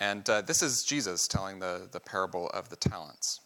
[0.00, 3.40] And uh, this is Jesus telling the, the parable of the talents.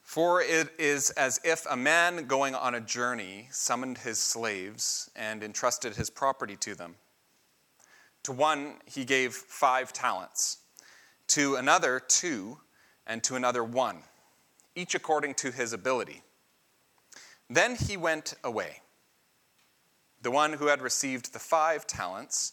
[0.00, 5.42] For it is as if a man going on a journey summoned his slaves and
[5.42, 6.94] entrusted his property to them.
[8.24, 10.58] To one he gave five talents,
[11.28, 12.58] to another two,
[13.06, 13.98] and to another one,
[14.74, 16.22] each according to his ability.
[17.48, 18.82] Then he went away.
[20.22, 22.52] The one who had received the five talents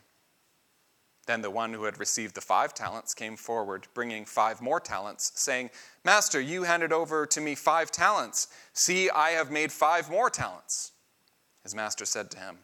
[1.27, 5.31] Then the one who had received the five talents came forward, bringing five more talents,
[5.35, 5.69] saying,
[6.03, 8.47] Master, you handed over to me five talents.
[8.73, 10.93] See, I have made five more talents.
[11.63, 12.57] His master said to him,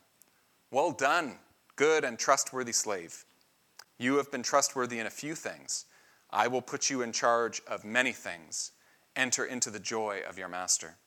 [0.72, 1.36] Well done,
[1.76, 3.26] good and trustworthy slave.
[4.00, 5.86] You have been trustworthy in a few things.
[6.32, 8.72] I will put you in charge of many things.
[9.16, 10.98] Enter into the joy of your master.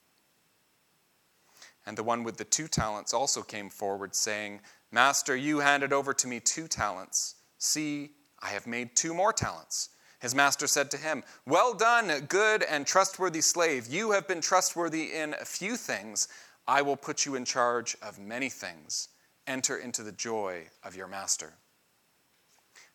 [1.87, 4.61] And the one with the two talents also came forward, saying,
[4.92, 7.37] Master, you handed over to me two talents.
[7.61, 9.91] See, I have made two more talents.
[10.19, 13.86] His master said to him, Well done, good and trustworthy slave.
[13.86, 16.28] You have been trustworthy in a few things.
[16.67, 19.08] I will put you in charge of many things.
[19.47, 21.52] Enter into the joy of your master.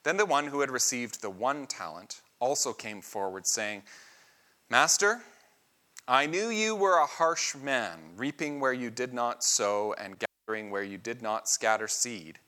[0.04, 3.84] Then the one who had received the one talent also came forward, saying,
[4.70, 5.22] Master,
[6.08, 10.72] I knew you were a harsh man, reaping where you did not sow and gathering
[10.72, 12.40] where you did not scatter seed.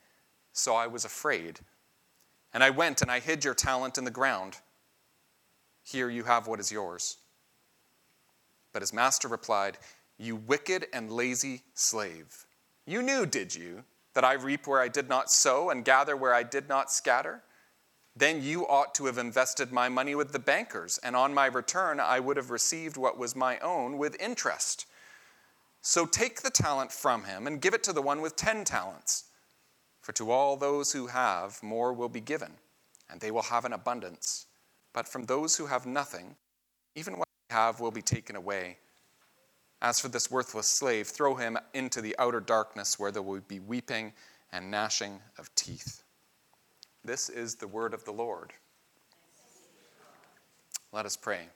[0.54, 1.60] So I was afraid
[2.58, 4.58] and I went and I hid your talent in the ground.
[5.84, 7.18] Here you have what is yours.
[8.74, 9.78] But his master replied,
[10.18, 12.48] You wicked and lazy slave.
[12.88, 13.84] You knew, did you,
[14.16, 17.44] that I reap where I did not sow and gather where I did not scatter?
[18.16, 22.00] Then you ought to have invested my money with the bankers, and on my return
[22.00, 24.88] I would have received what was my own with interest.
[25.84, 29.26] So take the talent from him and give it to the one with ten talents.
[30.08, 32.54] For to all those who have, more will be given,
[33.10, 34.46] and they will have an abundance.
[34.94, 36.38] But from those who have nothing,
[36.96, 38.78] even what they have will be taken away.
[39.82, 43.60] As for this worthless slave, throw him into the outer darkness where there will be
[43.60, 44.14] weeping
[44.54, 46.04] and gnashing of teeth.
[47.04, 48.54] This is the word of the Lord.
[50.94, 51.50] Let us pray.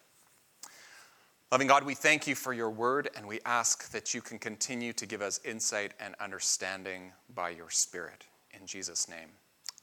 [1.53, 4.91] Loving God, we thank you for your word, and we ask that you can continue
[4.91, 8.25] to give us insight and understanding by your Spirit.
[8.61, 9.29] In Jesus' name,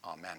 [0.04, 0.36] amen.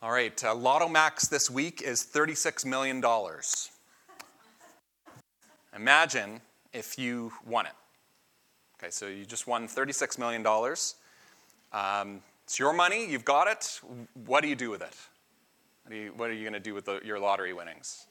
[0.00, 3.04] All right, uh, Lotto Max this week is $36 million.
[5.76, 6.40] Imagine
[6.72, 7.72] if you won it.
[8.80, 10.46] Okay, so you just won $36 million.
[11.74, 13.78] Um, it's your money, you've got it.
[14.24, 14.96] What do you do with it?
[15.84, 18.06] What are you, what are you going to do with the, your lottery winnings?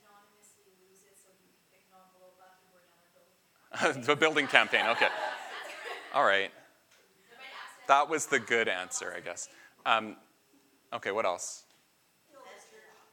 [4.04, 5.08] the building campaign, okay.
[6.14, 6.52] All right.
[7.88, 9.48] That was the good answer, I guess.
[9.84, 10.16] Um,
[10.92, 11.64] okay, what else?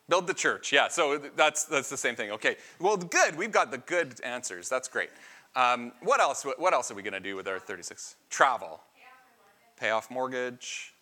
[0.07, 0.71] Build the church.
[0.71, 2.29] Yeah, so that's, that's the same thing.
[2.31, 3.35] Okay, well, good.
[3.35, 4.69] We've got the good answers.
[4.69, 5.09] That's great.
[5.55, 6.43] Um, what else?
[6.43, 8.17] What else are we going to do with our 36?
[8.29, 8.81] Travel.
[9.79, 10.93] Pay off mortgage.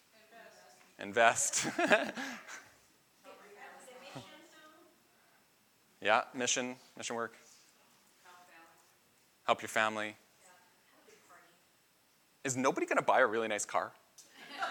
[0.99, 1.67] Invest.
[6.01, 7.33] yeah, mission, mission work.
[9.45, 10.15] Help your family.
[12.43, 13.91] Is nobody going to buy a really nice car?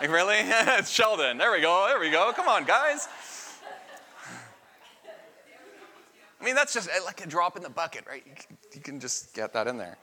[0.00, 0.36] Like, really?
[0.38, 1.38] it's Sheldon.
[1.38, 1.86] There we go.
[1.88, 2.32] There we go.
[2.34, 3.08] Come on, guys.
[6.40, 8.24] I mean, that's just like a drop in the bucket, right?
[8.26, 9.96] You can, you can just get that in there.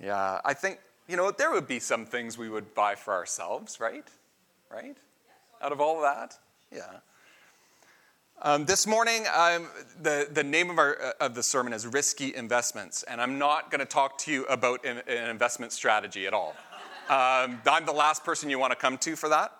[0.00, 3.78] Yeah, I think, you know, there would be some things we would buy for ourselves,
[3.78, 4.08] right?
[4.68, 4.96] Right?
[5.62, 6.36] Out of all of that?
[6.72, 6.98] Yeah.
[8.44, 9.22] Um, this morning,
[10.02, 13.70] the, the name of, our, uh, of the sermon is Risky Investments, and I'm not
[13.70, 16.56] going to talk to you about an, an investment strategy at all.
[17.08, 19.52] Um, I'm the last person you want to come to for that.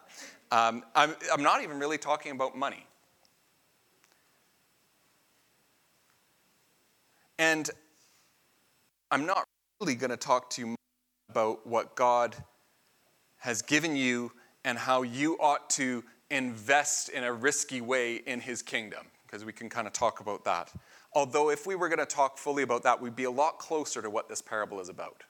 [0.50, 2.84] Um, I'm, I'm not even really talking about money.
[7.38, 7.70] And
[9.12, 9.44] I'm not
[9.80, 10.76] really going to talk to you
[11.30, 12.34] about what God
[13.36, 14.32] has given you
[14.64, 16.02] and how you ought to
[16.32, 20.44] invest in a risky way in his kingdom, because we can kind of talk about
[20.44, 20.72] that.
[21.12, 24.00] Although, if we were going to talk fully about that, we'd be a lot closer
[24.00, 25.24] to what this parable is about.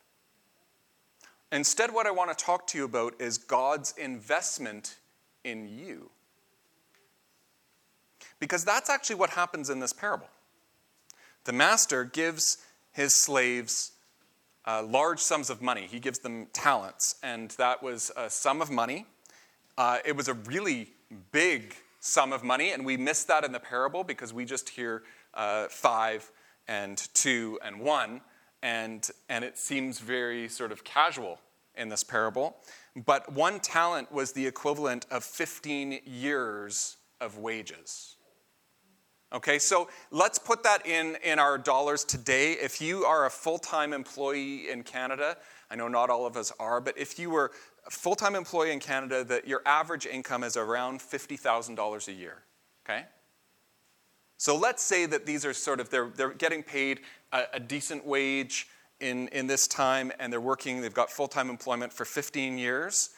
[1.50, 4.96] Instead, what I want to talk to you about is God's investment
[5.44, 6.10] in you.
[8.38, 10.28] Because that's actually what happens in this parable.
[11.44, 12.58] The master gives
[12.92, 13.92] his slaves
[14.64, 15.88] uh, large sums of money.
[15.90, 19.06] He gives them talents, and that was a sum of money.
[19.78, 20.90] Uh, it was a really
[21.30, 25.02] big sum of money, and we miss that in the parable because we just hear
[25.34, 26.30] uh, five
[26.68, 28.20] and two and one,
[28.62, 31.38] and, and it seems very sort of casual
[31.76, 32.56] in this parable.
[33.06, 38.16] But one talent was the equivalent of 15 years of wages.
[39.32, 42.52] Okay, so let's put that in, in our dollars today.
[42.52, 45.38] If you are a full time employee in Canada,
[45.70, 47.50] I know not all of us are, but if you were
[47.90, 52.38] full time employee in Canada, that your average income is around $50,000 a year.
[52.84, 53.04] Okay?
[54.38, 57.00] So let's say that these are sort of, they're, they're getting paid
[57.32, 58.68] a, a decent wage
[59.00, 63.10] in, in this time and they're working, they've got full time employment for 15 years.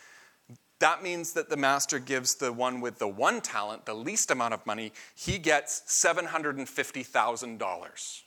[0.81, 4.55] That means that the master gives the one with the one talent, the least amount
[4.55, 8.23] of money, he gets $750,000.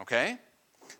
[0.00, 0.38] Okay?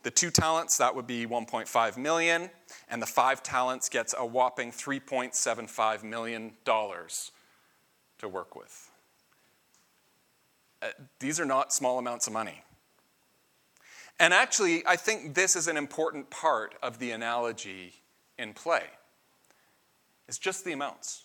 [0.05, 2.51] The two talents, that would be 1.5 million,
[2.91, 7.33] and the five talents gets a whopping 3.75 million dollars
[8.19, 8.91] to work with.
[10.83, 10.89] Uh,
[11.21, 12.62] these are not small amounts of money.
[14.21, 17.95] And actually, I think this is an important part of the analogy
[18.39, 18.85] in play.
[20.29, 21.23] It's just the amounts.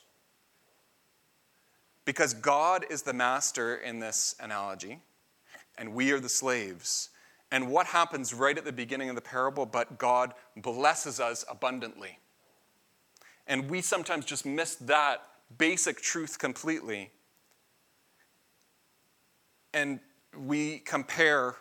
[2.06, 5.02] Because God is the master in this analogy,
[5.78, 7.10] and we are the slaves.
[7.52, 9.66] And what happens right at the beginning of the parable?
[9.66, 12.20] But God blesses us abundantly.
[13.48, 15.24] And we sometimes just miss that
[15.58, 17.12] basic truth completely.
[19.74, 20.00] And
[20.38, 21.56] we compare,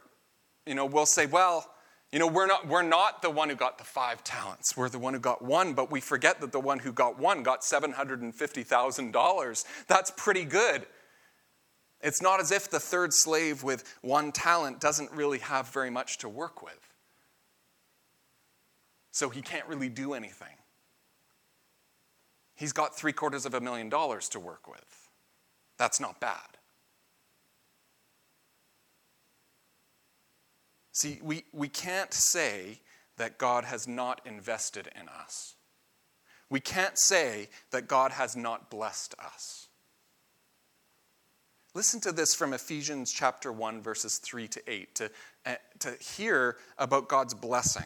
[0.66, 1.70] you know, we'll say, well,
[2.12, 4.76] you know, we're not, we're not the one who got the five talents.
[4.76, 7.42] We're the one who got one, but we forget that the one who got one
[7.42, 9.64] got $750,000.
[9.86, 10.86] That's pretty good.
[12.00, 16.18] It's not as if the third slave with one talent doesn't really have very much
[16.18, 16.94] to work with.
[19.10, 20.54] So he can't really do anything.
[22.54, 25.10] He's got three quarters of a million dollars to work with.
[25.76, 26.58] That's not bad.
[30.92, 32.80] See, we, we can't say
[33.16, 35.54] that God has not invested in us.
[36.50, 39.67] We can't say that God has not blessed us.
[41.78, 45.10] Listen to this from Ephesians chapter 1, verses 3 to 8, to,
[45.46, 47.84] uh, to hear about God's blessing.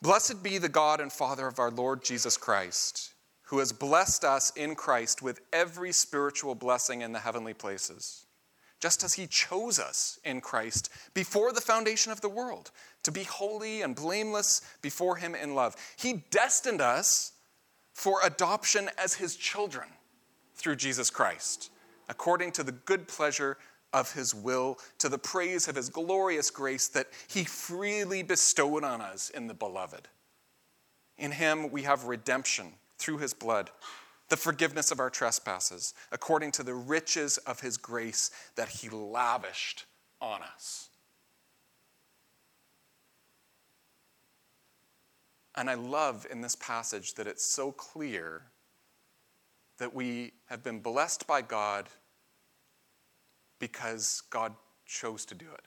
[0.00, 4.52] Blessed be the God and Father of our Lord Jesus Christ, who has blessed us
[4.56, 8.24] in Christ with every spiritual blessing in the heavenly places
[8.80, 12.70] just as he chose us in Christ before the foundation of the world
[13.02, 15.76] to be holy and blameless before him in love.
[15.98, 17.32] He destined us
[17.92, 19.88] for adoption as his children
[20.54, 21.70] through Jesus Christ,
[22.08, 23.58] according to the good pleasure
[23.92, 29.00] of his will, to the praise of his glorious grace that he freely bestowed on
[29.00, 30.08] us in the beloved.
[31.18, 33.70] In him we have redemption through his blood
[34.32, 39.84] the forgiveness of our trespasses, according to the riches of his grace that he lavished
[40.22, 40.88] on us.
[45.54, 48.44] And I love in this passage that it's so clear
[49.78, 51.88] that we have been blessed by God
[53.58, 54.54] because God
[54.86, 55.64] chose to do it.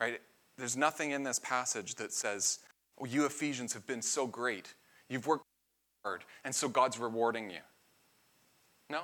[0.00, 0.20] Right?
[0.56, 2.60] There's nothing in this passage that says,
[2.98, 4.74] oh, you Ephesians have been so great.
[5.08, 5.44] You've worked
[6.04, 7.60] hard, and so God's rewarding you.
[8.90, 9.02] No.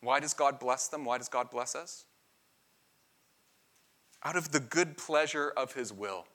[0.00, 1.04] Why does God bless them?
[1.04, 2.04] Why does God bless us?
[4.24, 6.26] Out of the good pleasure of His will.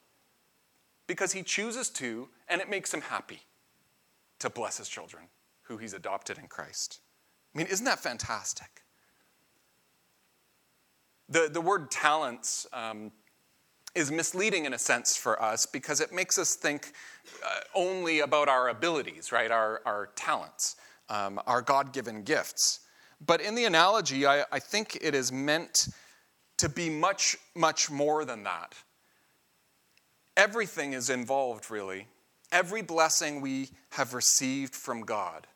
[1.08, 3.42] Because He chooses to, and it makes Him happy
[4.44, 5.24] to bless His children
[5.64, 7.00] who He's adopted in Christ.
[7.54, 8.84] I mean, isn't that fantastic?
[11.30, 13.12] The, the word talents um,
[13.96, 16.92] is misleading in a sense for us because it makes us think
[17.46, 19.50] uh, only about our abilities, right?
[19.50, 20.76] Our, our talents,
[21.10, 22.82] um, our God given gifts.
[23.26, 25.88] But in the analogy, I, I think it is meant
[26.58, 28.76] to be much, much more than that.
[30.36, 32.08] Everything is involved, really.
[32.54, 35.48] Every blessing we have received from God.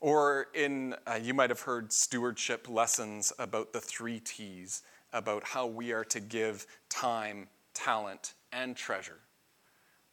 [0.00, 5.66] Or in, uh, you might have heard stewardship lessons about the three T's, about how
[5.66, 9.18] we are to give time, talent, and treasure.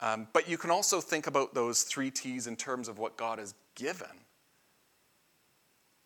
[0.02, 3.38] Um, but you can also think about those three T's in terms of what God
[3.38, 4.06] has given.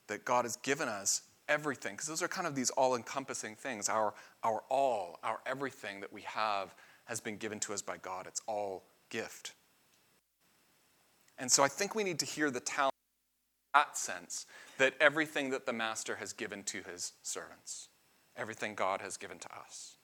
[0.06, 3.88] That God has given us everything, because those are kind of these all encompassing things.
[3.88, 6.73] Our, our all, our everything that we have
[7.06, 8.28] has been given to us by God.
[8.28, 9.54] It's all gift.
[11.38, 12.94] And so I think we need to hear the talent
[13.74, 14.46] in that sense
[14.78, 17.88] that everything that the master has given to his servants,
[18.36, 19.96] everything God has given to us.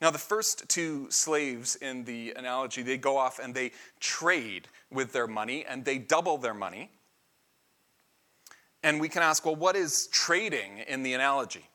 [0.00, 5.12] Now, the first two slaves in the analogy, they go off and they trade with
[5.12, 6.90] their money and they double their money.
[8.82, 11.66] And we can ask, well, what is trading in the analogy?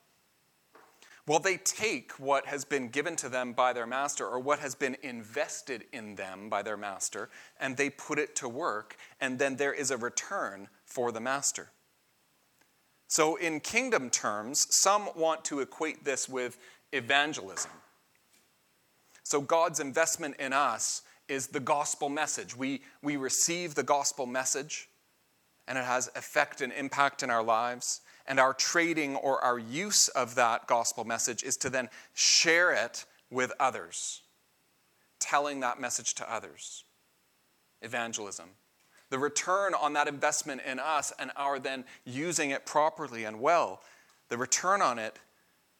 [1.28, 4.74] Well, they take what has been given to them by their master or what has
[4.74, 9.56] been invested in them by their master and they put it to work, and then
[9.56, 11.70] there is a return for the master.
[13.08, 16.58] So, in kingdom terms, some want to equate this with
[16.94, 17.72] evangelism.
[19.24, 22.56] So, God's investment in us is the gospel message.
[22.56, 24.88] We, we receive the gospel message,
[25.68, 28.00] and it has effect and impact in our lives.
[28.28, 33.06] And our trading or our use of that gospel message is to then share it
[33.30, 34.22] with others,
[35.20, 36.84] telling that message to others.
[37.82, 38.50] Evangelism.
[39.10, 43.82] The return on that investment in us and our then using it properly and well,
[44.30, 45.20] the return on it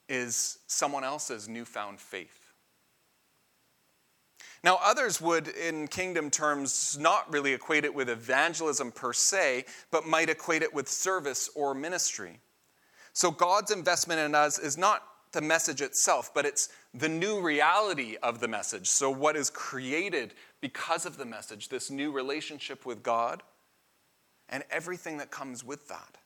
[0.10, 2.41] is someone else's newfound faith.
[4.64, 10.06] Now, others would, in kingdom terms, not really equate it with evangelism per se, but
[10.06, 12.40] might equate it with service or ministry.
[13.14, 18.18] So, God's investment in us is not the message itself, but it's the new reality
[18.22, 18.88] of the message.
[18.88, 23.42] So, what is created because of the message, this new relationship with God,
[24.48, 26.18] and everything that comes with that.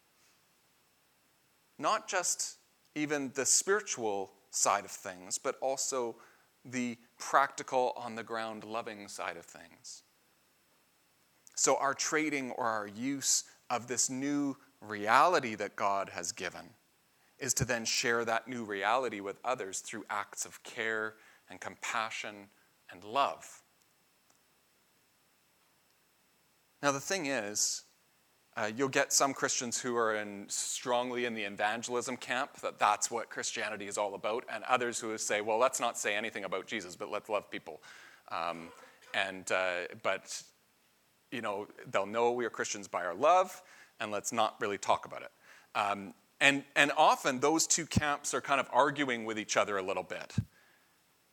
[1.78, 2.58] Not just
[2.96, 6.16] even the spiritual side of things, but also
[6.64, 10.04] the practical, on the ground, loving side of things.
[11.56, 16.70] So, our trading or our use of this new reality that God has given
[17.40, 21.16] is to then share that new reality with others through acts of care
[21.50, 22.48] and compassion
[22.92, 23.62] and love.
[26.84, 27.85] Now, the thing is,
[28.58, 33.12] uh, you'll get some Christians who are in, strongly in the evangelism camp, that that's
[33.12, 36.66] what Christianity is all about, and others who say, well, let's not say anything about
[36.66, 37.82] Jesus, but let's love people.
[38.32, 38.70] Um,
[39.14, 40.42] and, uh, but,
[41.32, 43.62] you know, they'll know we are Christians by our love,
[44.00, 45.32] and let's not really talk about it.
[45.76, 49.82] Um, and, and often those two camps are kind of arguing with each other a
[49.82, 50.36] little bit.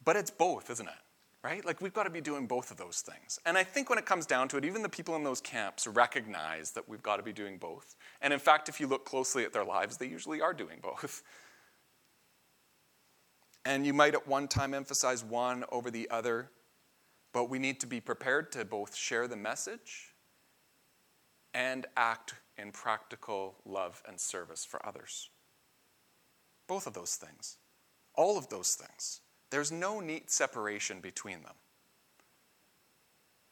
[0.05, 0.95] But it's both, isn't it?
[1.43, 1.65] Right?
[1.65, 3.39] Like we've got to be doing both of those things.
[3.45, 5.87] And I think when it comes down to it, even the people in those camps
[5.87, 7.97] recognize that we've got to be doing both.
[8.21, 11.23] And in fact, if you look closely at their lives, they usually are doing both.
[13.65, 16.51] And you might at one time emphasize one over the other,
[17.33, 20.15] but we need to be prepared to both share the message
[21.55, 25.31] and act in practical love and service for others.
[26.67, 27.59] Both of those things.
[28.15, 29.22] All of those things.
[29.53, 31.53] There's no neat separation between them.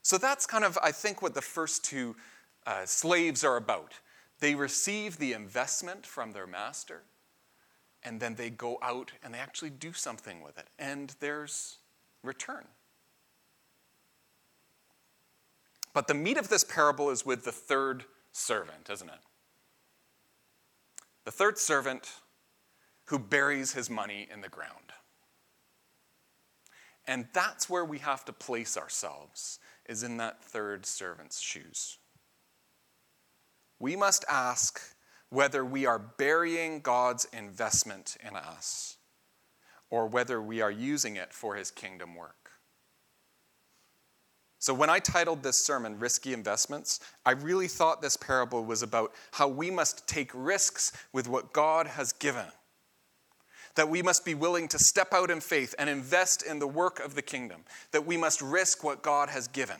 [0.00, 2.16] So that's kind of, I think, what the first two
[2.66, 3.92] uh, slaves are about.
[4.38, 7.02] They receive the investment from their master,
[8.02, 11.76] and then they go out and they actually do something with it, and there's
[12.22, 12.64] return.
[15.92, 19.20] But the meat of this parable is with the third servant, isn't it?
[21.26, 22.10] The third servant
[23.08, 24.94] who buries his money in the ground.
[27.10, 31.98] And that's where we have to place ourselves, is in that third servant's shoes.
[33.80, 34.80] We must ask
[35.28, 38.96] whether we are burying God's investment in us
[39.90, 42.52] or whether we are using it for his kingdom work.
[44.60, 49.14] So, when I titled this sermon Risky Investments, I really thought this parable was about
[49.32, 52.46] how we must take risks with what God has given
[53.74, 56.98] that we must be willing to step out in faith and invest in the work
[57.00, 59.76] of the kingdom, that we must risk what God has given.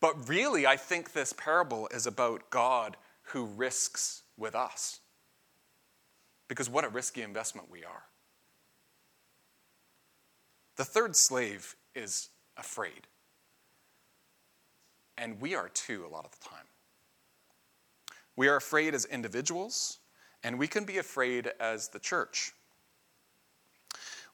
[0.00, 2.96] But really, I think this parable is about God
[3.28, 5.00] who risks with us.
[6.46, 8.04] Because what a risky investment we are.
[10.76, 13.06] The third slave is afraid.
[15.16, 16.66] And we are too, a lot of the time.
[18.36, 19.98] We are afraid as individuals.
[20.44, 22.52] And we can be afraid as the church.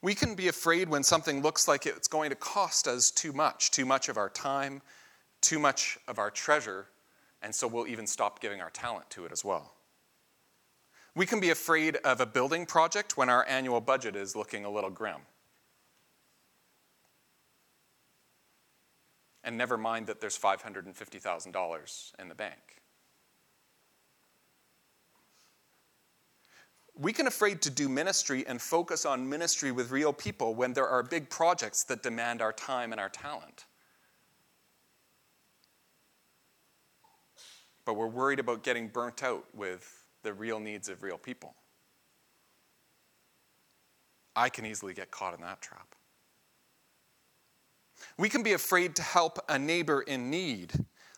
[0.01, 3.71] We can be afraid when something looks like it's going to cost us too much,
[3.71, 4.81] too much of our time,
[5.41, 6.87] too much of our treasure,
[7.41, 9.73] and so we'll even stop giving our talent to it as well.
[11.15, 14.69] We can be afraid of a building project when our annual budget is looking a
[14.69, 15.21] little grim.
[19.43, 22.80] And never mind that there's $550,000 in the bank.
[26.99, 30.87] We can afraid to do ministry and focus on ministry with real people when there
[30.87, 33.65] are big projects that demand our time and our talent.
[37.85, 41.55] but we're worried about getting burnt out with the real needs of real people.
[44.35, 45.95] I can easily get caught in that trap.
[48.17, 50.73] We can be afraid to help a neighbor in need,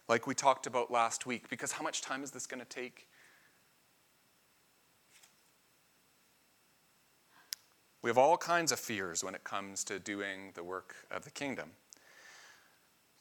[0.10, 3.08] like we talked about last week, because how much time is this going to take?
[8.03, 11.31] We have all kinds of fears when it comes to doing the work of the
[11.31, 11.72] kingdom.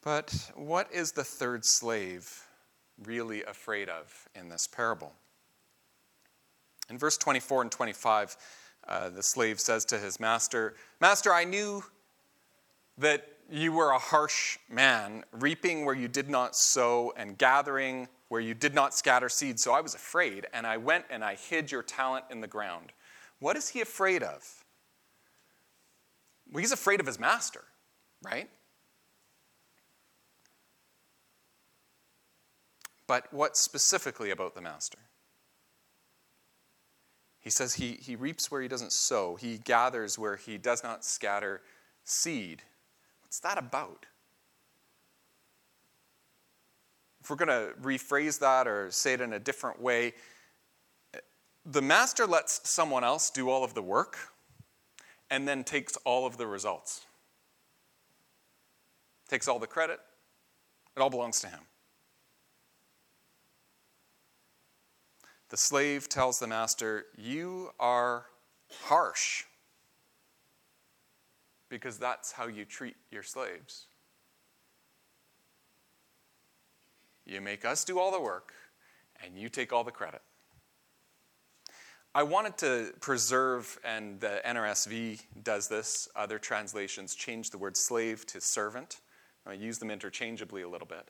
[0.03, 2.45] But what is the third slave
[3.01, 5.13] really afraid of in this parable?
[6.89, 8.35] In verse 24 and 25,
[8.85, 11.81] uh, the slave says to his master, Master, I knew
[12.97, 18.41] that you were a harsh man, reaping where you did not sow and gathering where
[18.41, 19.61] you did not scatter seed.
[19.61, 22.91] So I was afraid, and I went and I hid your talent in the ground.
[23.39, 24.62] What is he afraid of?
[26.51, 27.63] Well, he's afraid of his master,
[28.23, 28.49] right?
[33.07, 34.99] But what specifically about the master?
[37.39, 41.03] He says he, he reaps where he doesn't sow, he gathers where he does not
[41.03, 41.61] scatter
[42.05, 42.63] seed.
[43.21, 44.05] What's that about?
[47.21, 50.13] If we're going to rephrase that or say it in a different way,
[51.65, 54.32] the master lets someone else do all of the work
[55.29, 57.05] and then takes all of the results.
[59.29, 59.99] Takes all the credit,
[60.95, 61.61] it all belongs to him.
[65.49, 68.25] The slave tells the master, You are
[68.85, 69.43] harsh
[71.69, 73.87] because that's how you treat your slaves.
[77.25, 78.53] You make us do all the work,
[79.23, 80.21] and you take all the credit.
[82.15, 88.25] I wanted to preserve, and the NRSV does this, other translations change the word slave
[88.27, 89.01] to servant.
[89.47, 91.09] I use them interchangeably a little bit.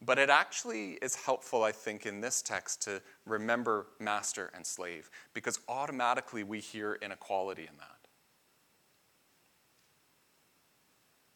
[0.00, 5.10] But it actually is helpful, I think, in this text to remember master and slave,
[5.34, 8.08] because automatically we hear inequality in that.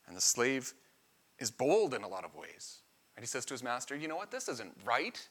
[0.09, 0.73] And the slave
[1.39, 2.79] is bold in a lot of ways.
[3.17, 4.31] And he says to his master, You know what?
[4.31, 5.29] This isn't right.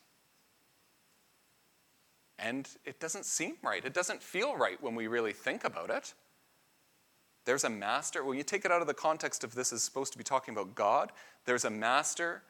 [2.37, 3.83] And it doesn't seem right.
[3.83, 6.13] It doesn't feel right when we really think about it.
[7.45, 8.23] There's a master.
[8.23, 10.53] When you take it out of the context of this is supposed to be talking
[10.53, 11.11] about God,
[11.45, 12.43] there's a master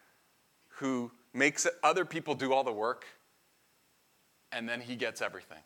[0.68, 3.04] who makes other people do all the work,
[4.52, 5.58] and then he gets everything.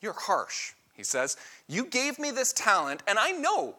[0.00, 1.36] You're harsh, he says.
[1.68, 3.76] You gave me this talent, and I know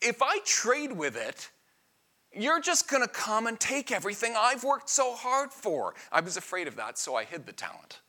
[0.00, 1.50] if I trade with it,
[2.36, 5.94] you're just going to come and take everything I've worked so hard for.
[6.12, 8.00] I was afraid of that, so I hid the talent.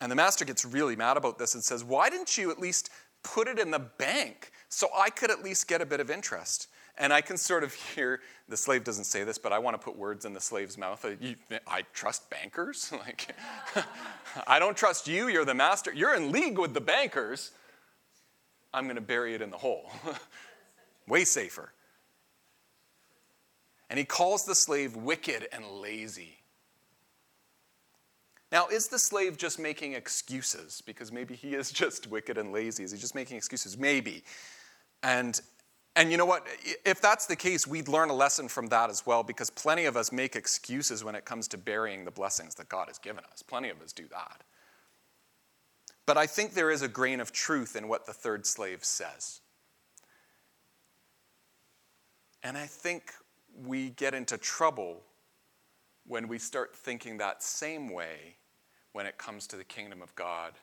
[0.00, 2.90] And the master gets really mad about this and says, Why didn't you at least
[3.22, 6.68] put it in the bank so I could at least get a bit of interest.
[6.98, 9.82] And I can sort of hear the slave doesn't say this, but I want to
[9.82, 11.04] put words in the slave's mouth.
[11.04, 12.92] Uh, I trust bankers.
[13.06, 13.34] like,
[14.46, 15.28] I don't trust you.
[15.28, 15.92] You're the master.
[15.92, 17.52] You're in league with the bankers.
[18.74, 19.90] I'm going to bury it in the hole.
[21.08, 21.72] Way safer.
[23.90, 26.38] And he calls the slave wicked and lazy.
[28.50, 30.82] Now, is the slave just making excuses?
[30.84, 32.84] Because maybe he is just wicked and lazy.
[32.84, 33.78] Is he just making excuses?
[33.78, 34.22] Maybe.
[35.02, 35.40] And,
[35.96, 36.46] and you know what?
[36.84, 39.96] If that's the case, we'd learn a lesson from that as well, because plenty of
[39.96, 43.42] us make excuses when it comes to burying the blessings that God has given us.
[43.42, 44.42] Plenty of us do that.
[46.06, 49.40] But I think there is a grain of truth in what the third slave says.
[52.42, 53.12] And I think
[53.64, 55.02] we get into trouble
[56.06, 58.36] when we start thinking that same way
[58.92, 60.54] when it comes to the kingdom of God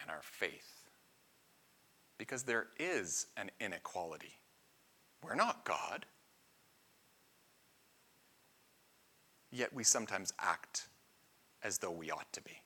[0.00, 0.88] and our faith.
[2.18, 4.38] Because there is an inequality.
[5.22, 6.06] We're not God.
[9.50, 10.88] Yet we sometimes act
[11.62, 12.60] as though we ought to be.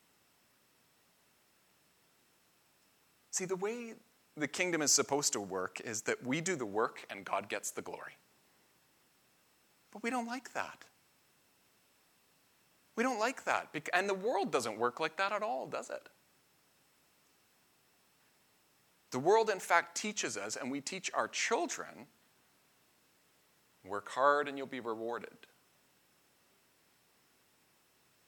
[3.31, 3.95] See, the way
[4.37, 7.71] the kingdom is supposed to work is that we do the work and God gets
[7.71, 8.17] the glory.
[9.93, 10.85] But we don't like that.
[12.97, 13.69] We don't like that.
[13.93, 16.09] And the world doesn't work like that at all, does it?
[19.11, 22.07] The world, in fact, teaches us, and we teach our children
[23.85, 25.33] work hard and you'll be rewarded.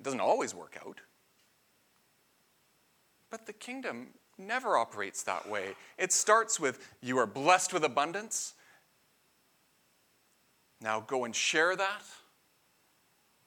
[0.01, 1.01] It doesn't always work out.
[3.31, 4.09] But the kingdom
[4.43, 5.75] never operates that way.
[5.99, 8.55] It starts with you are blessed with abundance.
[10.81, 12.03] Now go and share that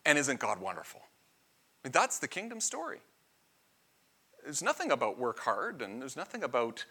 [0.05, 1.01] and isn't God wonderful?
[1.03, 2.99] I mean, that's the kingdom story.
[4.43, 6.86] There's nothing about work hard, and there's nothing about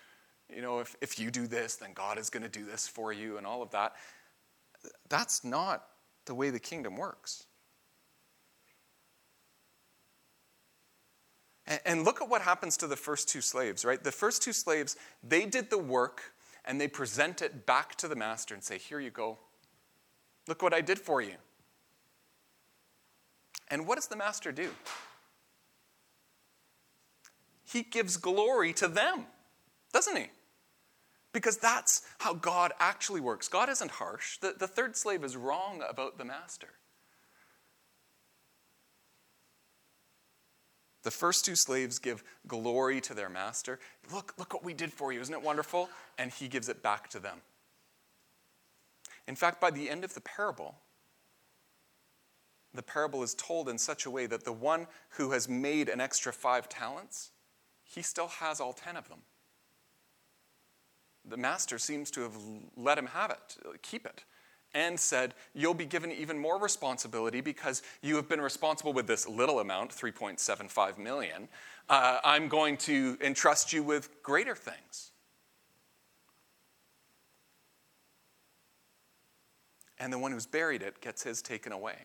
[0.52, 3.12] You know, if, if you do this, then God is going to do this for
[3.12, 3.94] you and all of that.
[5.08, 5.86] That's not
[6.26, 7.46] the way the kingdom works.
[11.66, 14.02] And, look at what happens to the first two slaves, right?
[14.02, 14.96] The first two slaves,
[15.26, 16.34] they did the work
[16.66, 19.38] and they present it back to the master and say, Here you go.
[20.46, 21.36] Look what I did for you.
[23.68, 24.70] And what does the master do?
[27.64, 29.24] He gives glory to them,
[29.92, 30.26] doesn't he?
[31.32, 33.48] Because that's how God actually works.
[33.48, 34.38] God isn't harsh.
[34.38, 36.68] The, the third slave is wrong about the master.
[41.04, 43.78] The first two slaves give glory to their master.
[44.12, 45.20] Look, look what we did for you.
[45.20, 45.88] Isn't it wonderful?
[46.18, 47.38] And he gives it back to them.
[49.28, 50.76] In fact, by the end of the parable,
[52.72, 56.00] the parable is told in such a way that the one who has made an
[56.00, 57.30] extra five talents,
[57.84, 59.20] he still has all ten of them.
[61.26, 62.36] The master seems to have
[62.76, 64.24] let him have it, keep it,
[64.74, 69.28] and said, You'll be given even more responsibility because you have been responsible with this
[69.28, 71.48] little amount, 3.75 million.
[71.88, 75.12] Uh, I'm going to entrust you with greater things.
[79.98, 81.96] and the one who's buried it gets his taken away.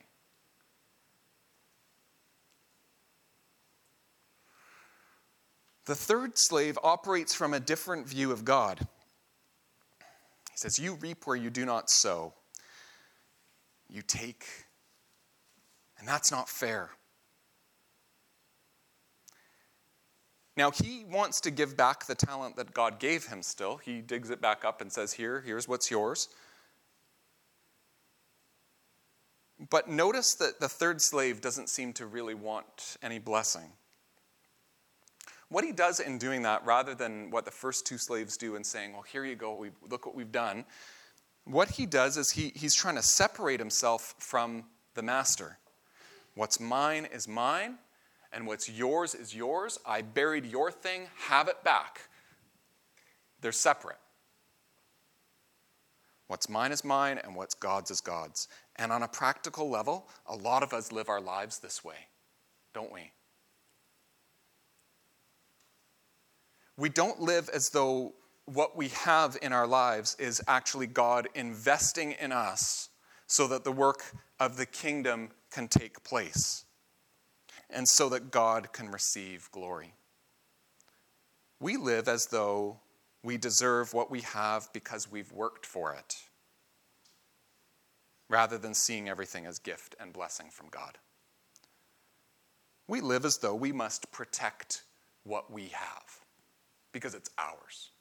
[5.85, 8.79] The third slave operates from a different view of God.
[8.79, 12.33] He says, You reap where you do not sow,
[13.89, 14.45] you take,
[15.97, 16.91] and that's not fair.
[20.59, 23.77] Now, he wants to give back the talent that God gave him still.
[23.77, 26.27] He digs it back up and says, Here, here's what's yours.
[29.69, 33.71] But notice that the third slave doesn't seem to really want any blessing.
[35.47, 38.63] What he does in doing that, rather than what the first two slaves do in
[38.65, 40.65] saying, Well, here you go, we, look what we've done,
[41.45, 45.57] what he does is he, he's trying to separate himself from the master.
[46.35, 47.77] What's mine is mine,
[48.31, 49.79] and what's yours is yours.
[49.85, 52.01] I buried your thing, have it back.
[53.41, 53.97] They're separate.
[56.27, 58.47] What's mine is mine, and what's God's is God's.
[58.75, 61.95] And on a practical level, a lot of us live our lives this way,
[62.73, 63.11] don't we?
[66.77, 68.13] We don't live as though
[68.53, 72.89] what we have in our lives is actually God investing in us
[73.27, 74.03] so that the work
[74.39, 76.65] of the kingdom can take place
[77.69, 79.93] and so that God can receive glory.
[81.59, 82.79] We live as though
[83.23, 86.15] we deserve what we have because we've worked for it,
[88.29, 90.97] rather than seeing everything as gift and blessing from God.
[92.87, 94.83] We live as though we must protect
[95.23, 96.25] what we have
[96.91, 97.91] because it's ours.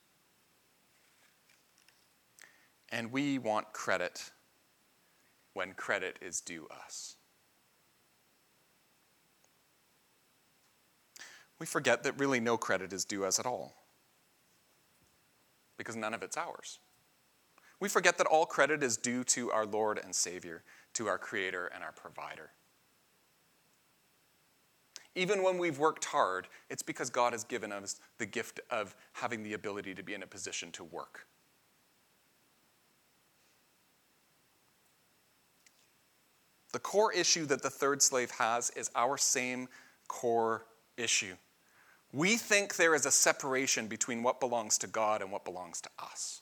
[2.91, 4.31] And we want credit
[5.55, 7.17] when credit is due us.
[11.59, 13.75] We forget that really no credit is due us at all
[15.77, 16.79] because none of it's ours.
[17.81, 20.63] We forget that all credit is due to our Lord and Savior,
[20.95, 22.51] to our Creator and our Provider.
[25.15, 29.43] Even when we've worked hard, it's because God has given us the gift of having
[29.43, 31.27] the ability to be in a position to work.
[36.79, 39.67] The core issue that the third slave has is our same
[40.07, 40.65] core
[40.97, 41.35] issue.
[42.13, 45.89] We think there is a separation between what belongs to God and what belongs to
[45.99, 46.41] us.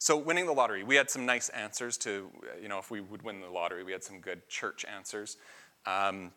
[0.00, 2.28] So, winning the lottery, we had some nice answers to,
[2.60, 5.36] you know, if we would win the lottery, we had some good church answers.
[5.86, 6.32] Um,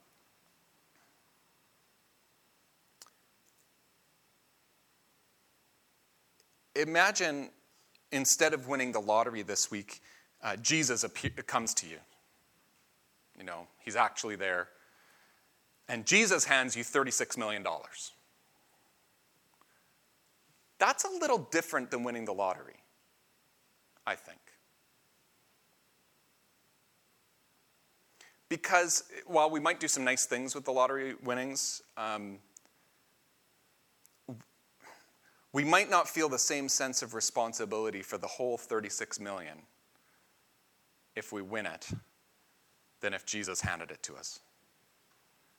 [6.75, 7.49] imagine
[8.13, 10.01] instead of winning the lottery this week,
[10.41, 11.97] uh, Jesus appear, comes to you.
[13.37, 14.69] You know, he's actually there
[15.87, 17.65] and Jesus hands you $36 million.
[20.79, 22.75] That's a little different than winning the lottery,
[24.05, 24.39] I think.
[28.49, 32.37] Because while we might do some nice things with the lottery winnings, um,
[35.53, 39.59] we might not feel the same sense of responsibility for the whole 36 million
[41.15, 41.87] if we win it
[43.01, 44.39] than if Jesus handed it to us.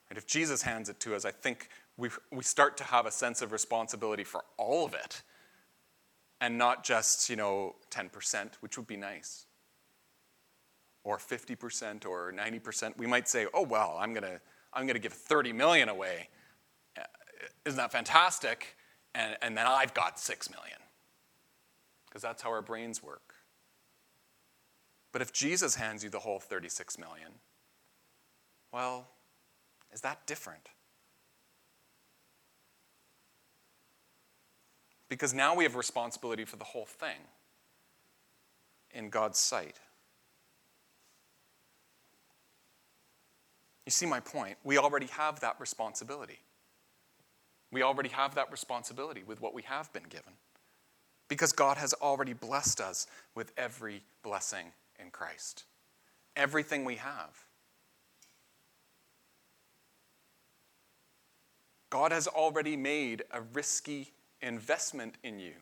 [0.09, 3.11] And if Jesus hands it to us, I think we, we start to have a
[3.11, 5.22] sense of responsibility for all of it
[6.40, 9.46] and not just, you know, 10%, which would be nice,
[11.04, 12.98] or 50% or 90%.
[12.98, 14.40] We might say, oh, well, I'm going to
[14.76, 16.28] I'm going to give 30 million away.
[16.98, 17.02] Uh,
[17.64, 18.76] isn't that fantastic?
[19.14, 20.79] And, and then I've got six million.
[22.07, 23.35] Because that's how our brains work.
[25.12, 27.31] But if Jesus hands you the whole 36 million,
[28.72, 29.09] well,
[29.92, 30.68] is that different?
[35.09, 37.18] Because now we have responsibility for the whole thing
[38.92, 39.79] in God's sight.
[43.87, 44.57] You see my point?
[44.64, 46.40] We already have that responsibility.
[47.74, 50.34] We already have that responsibility with what we have been given.
[51.28, 54.66] Because God has already blessed us with every blessing
[55.00, 55.64] in Christ.
[56.37, 57.46] Everything we have.
[61.90, 65.54] God has already made a risky investment in you.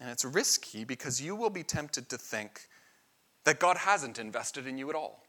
[0.00, 2.68] And it's risky because you will be tempted to think
[3.44, 5.25] that God hasn't invested in you at all.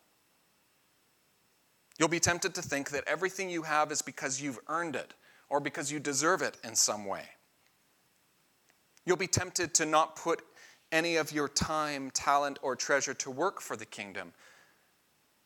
[1.97, 5.13] You'll be tempted to think that everything you have is because you've earned it
[5.49, 7.23] or because you deserve it in some way.
[9.05, 10.41] You'll be tempted to not put
[10.91, 14.33] any of your time, talent, or treasure to work for the kingdom,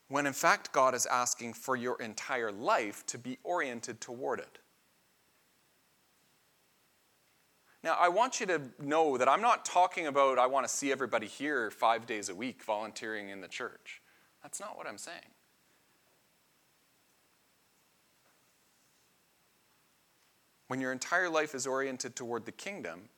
[0.07, 4.59] when in fact God is asking for your entire life to be oriented toward it.
[7.83, 10.91] Now, I want you to know that I'm not talking about I want to see
[10.91, 14.01] everybody here five days a week volunteering in the church.
[14.43, 15.17] That's not what I'm saying.
[20.71, 23.09] When your entire life is oriented toward the kingdom,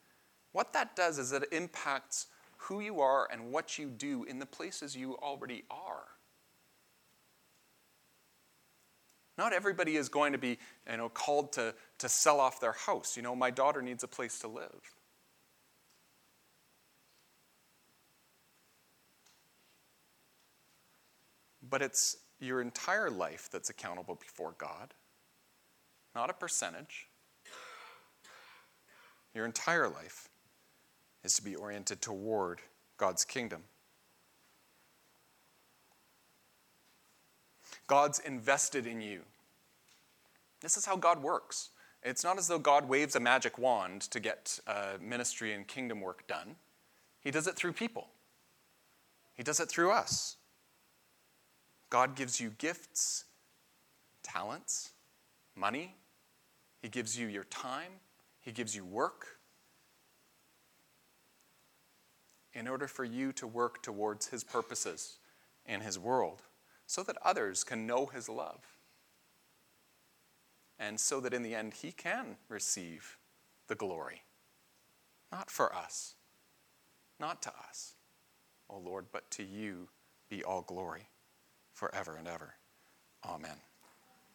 [0.54, 2.26] what that does is it impacts
[2.58, 6.06] who you are and what you do in the places you already are.
[9.38, 10.58] Not everybody is going to be
[10.90, 13.16] you know, called to, to sell off their house.
[13.16, 14.96] You know, my daughter needs a place to live.
[21.70, 24.96] But it's your entire life that's accountable before God,
[26.16, 27.10] not a percentage.
[29.34, 30.30] Your entire life
[31.24, 32.60] is to be oriented toward
[32.98, 33.64] God's kingdom.
[37.88, 39.22] God's invested in you.
[40.62, 41.70] This is how God works.
[42.04, 46.02] It's not as though God waves a magic wand to get uh, ministry and kingdom
[46.02, 46.56] work done.
[47.22, 48.08] He does it through people,
[49.36, 50.38] He does it through us.
[51.90, 53.26] God gives you gifts,
[54.24, 54.92] talents,
[55.56, 55.96] money.
[56.82, 57.92] He gives you your time.
[58.44, 59.40] He gives you work.
[62.54, 65.18] In order for you to work towards His purposes
[65.66, 66.44] in His world
[66.86, 68.78] so that others can know his love.
[70.78, 73.18] And so that in the end he can receive
[73.68, 74.24] the glory.
[75.32, 76.16] Not for us,
[77.20, 77.96] not to us,
[78.70, 79.90] O Lord, but to you
[80.30, 81.08] be all glory
[81.74, 82.56] forever and ever.
[83.26, 83.58] Amen.